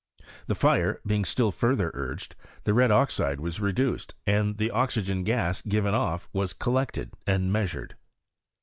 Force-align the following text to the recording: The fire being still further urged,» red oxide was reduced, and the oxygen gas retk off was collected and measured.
The 0.47 0.55
fire 0.55 0.99
being 1.05 1.23
still 1.25 1.51
further 1.51 1.91
urged,» 1.93 2.33
red 2.65 2.89
oxide 2.89 3.39
was 3.39 3.59
reduced, 3.59 4.15
and 4.25 4.57
the 4.57 4.71
oxygen 4.71 5.23
gas 5.23 5.61
retk 5.61 5.93
off 5.93 6.27
was 6.33 6.53
collected 6.53 7.11
and 7.27 7.53
measured. 7.53 7.93